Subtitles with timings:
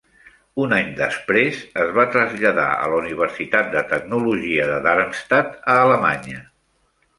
[0.61, 6.45] Un any després, es va traslladar a la Universitat de Tecnologia de Darmstadt a Alemanya.